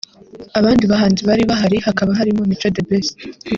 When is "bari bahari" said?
1.29-1.77